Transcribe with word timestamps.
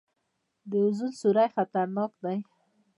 د 0.69 0.71
اوزون 0.81 1.11
سورۍ 1.19 1.47
خطرناک 1.55 2.11
دی 2.23 2.37